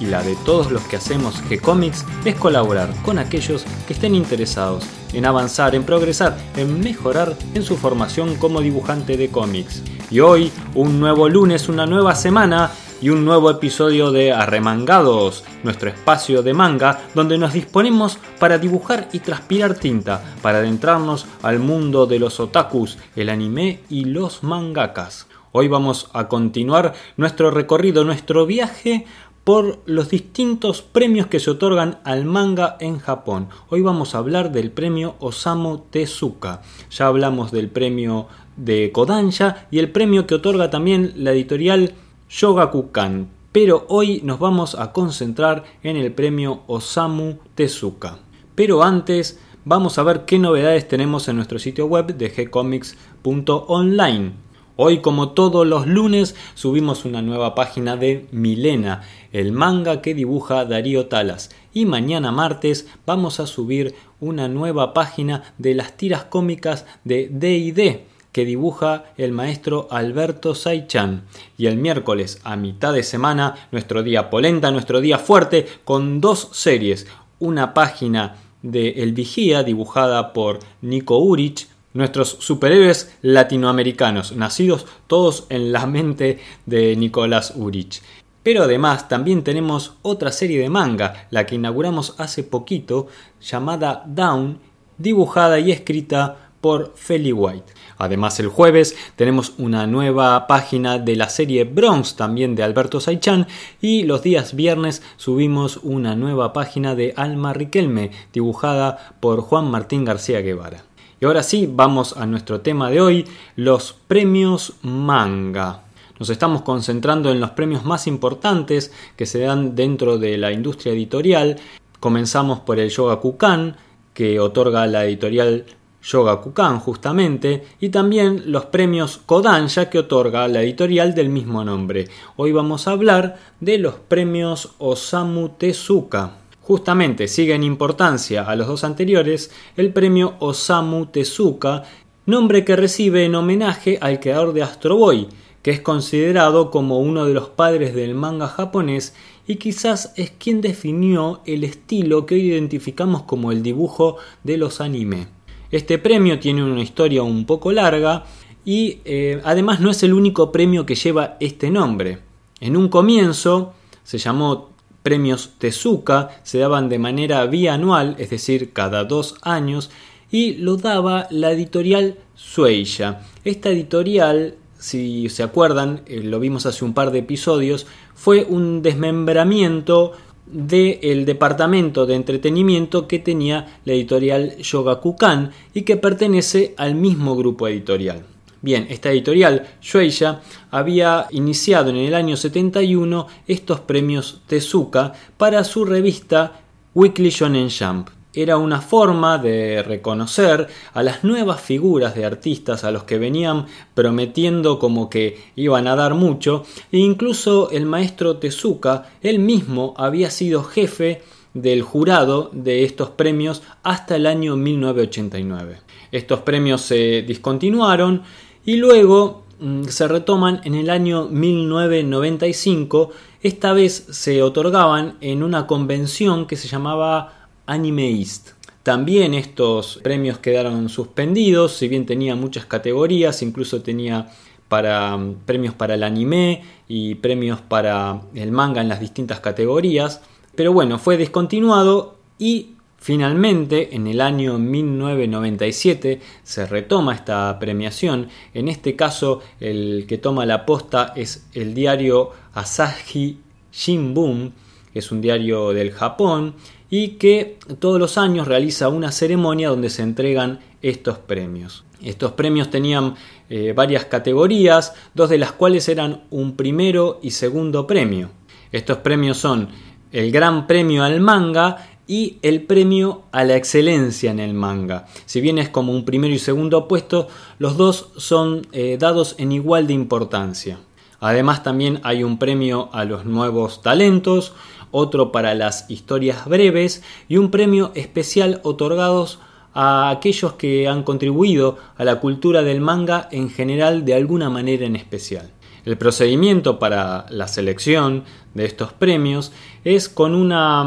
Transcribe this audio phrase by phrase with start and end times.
[0.00, 4.84] y la de todos los que hacemos G-Comics es colaborar con aquellos que estén interesados
[5.12, 9.82] en avanzar, en progresar, en mejorar en su formación como dibujante de cómics.
[10.10, 15.90] Y hoy, un nuevo lunes, una nueva semana y un nuevo episodio de Arremangados, nuestro
[15.90, 22.06] espacio de manga donde nos disponemos para dibujar y transpirar tinta, para adentrarnos al mundo
[22.06, 25.26] de los otakus, el anime y los mangakas.
[25.56, 29.06] Hoy vamos a continuar nuestro recorrido, nuestro viaje
[29.44, 33.48] por los distintos premios que se otorgan al manga en Japón.
[33.68, 36.62] Hoy vamos a hablar del premio Osamu Tezuka.
[36.90, 41.92] Ya hablamos del premio de Kodansha y el premio que otorga también la editorial
[42.30, 43.28] Shogakukan.
[43.52, 48.20] Pero hoy nos vamos a concentrar en el premio Osamu Tezuka.
[48.54, 54.32] Pero antes vamos a ver qué novedades tenemos en nuestro sitio web de gcomics.online.
[54.76, 60.64] Hoy, como todos los lunes, subimos una nueva página de Milena, el manga que dibuja
[60.64, 61.50] Darío Talas.
[61.72, 68.00] Y mañana martes vamos a subir una nueva página de las tiras cómicas de DD
[68.32, 71.22] que dibuja el maestro Alberto Saichan.
[71.56, 76.48] Y el miércoles, a mitad de semana, nuestro día polenta, nuestro día fuerte, con dos
[76.50, 77.06] series.
[77.38, 85.72] Una página de El Vigía, dibujada por Nico Urich, nuestros superhéroes latinoamericanos, nacidos todos en
[85.72, 88.02] la mente de Nicolás Urich.
[88.42, 93.06] Pero además también tenemos otra serie de manga, la que inauguramos hace poquito,
[93.40, 94.58] llamada Down,
[94.98, 97.72] dibujada y escrita por Feli White.
[97.98, 103.46] Además el jueves tenemos una nueva página de la serie Bronx también de Alberto Saichan
[103.80, 110.04] y los días viernes subimos una nueva página de Alma Riquelme dibujada por Juan Martín
[110.04, 110.84] García Guevara.
[111.24, 113.24] Y ahora sí, vamos a nuestro tema de hoy,
[113.56, 115.84] los premios manga.
[116.18, 120.92] Nos estamos concentrando en los premios más importantes que se dan dentro de la industria
[120.92, 121.56] editorial.
[121.98, 123.74] Comenzamos por el Yogakukan,
[124.12, 125.64] que otorga la editorial
[126.02, 132.06] Yogakukan justamente, y también los premios Kodansha que otorga la editorial del mismo nombre.
[132.36, 136.43] Hoy vamos a hablar de los premios Osamu Tezuka.
[136.66, 141.82] Justamente sigue en importancia a los dos anteriores el premio Osamu Tezuka,
[142.24, 145.28] nombre que recibe en homenaje al creador de Astro Boy,
[145.60, 149.14] que es considerado como uno de los padres del manga japonés
[149.46, 154.80] y quizás es quien definió el estilo que hoy identificamos como el dibujo de los
[154.80, 155.26] anime.
[155.70, 158.24] Este premio tiene una historia un poco larga
[158.64, 162.20] y eh, además no es el único premio que lleva este nombre.
[162.58, 164.73] En un comienzo se llamó
[165.04, 169.90] premios Tezuka se daban de manera bianual, es decir, cada dos años,
[170.30, 173.20] y lo daba la editorial Sueya.
[173.44, 178.80] Esta editorial, si se acuerdan, eh, lo vimos hace un par de episodios, fue un
[178.80, 180.12] desmembramiento
[180.46, 187.68] del departamento de entretenimiento que tenía la editorial Yogakukan y que pertenece al mismo grupo
[187.68, 188.24] editorial.
[188.64, 195.84] Bien, esta editorial, Shueisha, había iniciado en el año 71 estos premios Tezuka para su
[195.84, 196.60] revista
[196.94, 198.08] Weekly Shonen Jump.
[198.32, 203.66] Era una forma de reconocer a las nuevas figuras de artistas a los que venían
[203.92, 210.30] prometiendo como que iban a dar mucho, e incluso el maestro Tezuka, él mismo había
[210.30, 211.20] sido jefe
[211.52, 215.80] del jurado de estos premios hasta el año 1989.
[216.10, 218.22] Estos premios se discontinuaron
[218.64, 223.10] y luego mm, se retoman en el año 1995,
[223.42, 228.50] esta vez se otorgaban en una convención que se llamaba Anime East.
[228.82, 234.28] También estos premios quedaron suspendidos, si bien tenía muchas categorías, incluso tenía
[234.68, 240.20] para mm, premios para el anime y premios para el manga en las distintas categorías.
[240.54, 242.73] Pero bueno, fue discontinuado y
[243.04, 248.28] Finalmente, en el año 1997 se retoma esta premiación.
[248.54, 253.40] En este caso, el que toma la posta es el diario Asahi
[253.70, 254.54] Shimbun,
[254.90, 256.54] que es un diario del Japón,
[256.88, 261.84] y que todos los años realiza una ceremonia donde se entregan estos premios.
[262.02, 263.16] Estos premios tenían
[263.50, 268.30] eh, varias categorías, dos de las cuales eran un primero y segundo premio.
[268.72, 269.68] Estos premios son
[270.10, 275.06] el Gran Premio al Manga y el premio a la excelencia en el manga.
[275.26, 277.28] Si bien es como un primero y segundo puesto,
[277.58, 280.78] los dos son eh, dados en igual de importancia.
[281.20, 284.52] Además también hay un premio a los nuevos talentos,
[284.90, 289.38] otro para las historias breves y un premio especial otorgados
[289.72, 294.86] a aquellos que han contribuido a la cultura del manga en general de alguna manera
[294.86, 295.50] en especial.
[295.84, 299.52] El procedimiento para la selección de estos premios
[299.84, 300.82] es con una,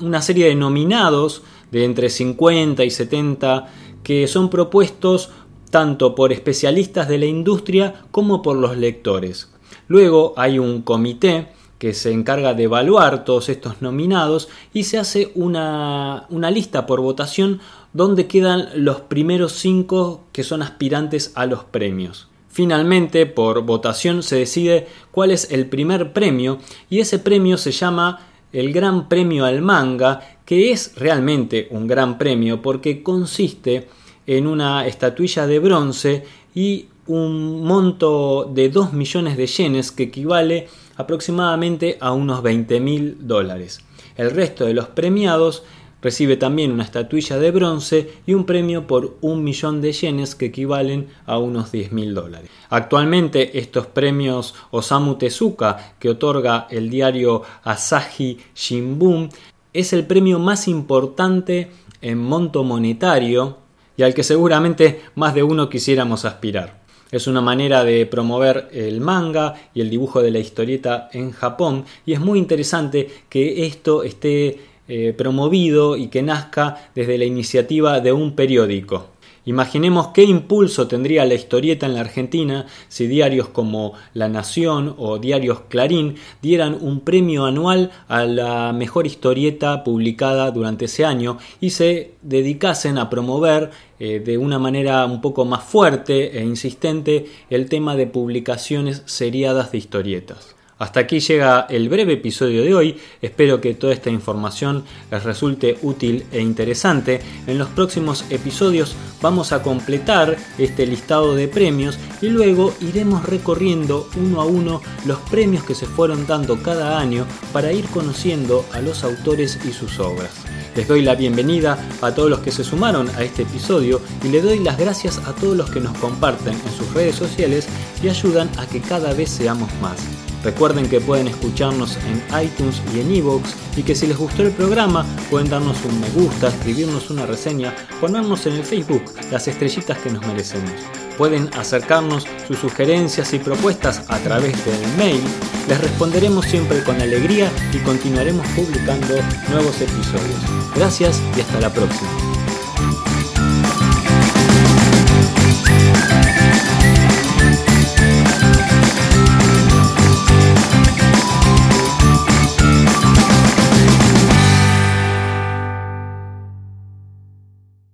[0.00, 3.68] una serie de nominados de entre 50 y 70
[4.02, 5.30] que son propuestos
[5.70, 9.50] tanto por especialistas de la industria como por los lectores.
[9.88, 11.48] Luego hay un comité
[11.78, 17.00] que se encarga de evaluar todos estos nominados y se hace una, una, lista por
[17.00, 17.60] votación
[17.92, 22.28] donde quedan los primeros cinco que son aspirantes a los premios.
[22.54, 28.28] Finalmente, por votación se decide cuál es el primer premio y ese premio se llama
[28.52, 33.88] el Gran Premio al Manga, que es realmente un gran premio porque consiste
[34.28, 36.22] en una estatuilla de bronce
[36.54, 43.16] y un monto de 2 millones de yenes que equivale aproximadamente a unos 20 mil
[43.26, 43.80] dólares.
[44.16, 45.64] El resto de los premiados
[46.04, 50.44] Recibe también una estatuilla de bronce y un premio por un millón de yenes que
[50.44, 52.50] equivalen a unos 10 mil dólares.
[52.68, 59.30] Actualmente estos premios Osamu Tezuka que otorga el diario Asahi Shimbun
[59.72, 61.70] es el premio más importante
[62.02, 63.56] en monto monetario
[63.96, 66.84] y al que seguramente más de uno quisiéramos aspirar.
[67.10, 71.86] Es una manera de promover el manga y el dibujo de la historieta en Japón
[72.04, 78.00] y es muy interesante que esto esté eh, promovido y que nazca desde la iniciativa
[78.00, 79.14] de un periódico.
[79.46, 85.18] Imaginemos qué impulso tendría la historieta en la Argentina si diarios como La Nación o
[85.18, 91.70] diarios Clarín dieran un premio anual a la mejor historieta publicada durante ese año y
[91.70, 97.68] se dedicasen a promover eh, de una manera un poco más fuerte e insistente el
[97.68, 100.53] tema de publicaciones seriadas de historietas.
[100.76, 105.78] Hasta aquí llega el breve episodio de hoy, espero que toda esta información les resulte
[105.82, 107.20] útil e interesante.
[107.46, 114.08] En los próximos episodios vamos a completar este listado de premios y luego iremos recorriendo
[114.16, 118.80] uno a uno los premios que se fueron dando cada año para ir conociendo a
[118.80, 120.30] los autores y sus obras.
[120.74, 124.42] Les doy la bienvenida a todos los que se sumaron a este episodio y le
[124.42, 127.68] doy las gracias a todos los que nos comparten en sus redes sociales
[128.02, 130.23] y ayudan a que cada vez seamos más.
[130.44, 134.50] Recuerden que pueden escucharnos en iTunes y en iVoox y que si les gustó el
[134.52, 139.98] programa pueden darnos un me gusta, escribirnos una reseña, ponernos en el Facebook las estrellitas
[139.98, 140.70] que nos merecemos.
[141.16, 145.22] Pueden acercarnos sus sugerencias y propuestas a través del mail.
[145.68, 149.14] Les responderemos siempre con alegría y continuaremos publicando
[149.50, 150.40] nuevos episodios.
[150.74, 152.23] Gracias y hasta la próxima.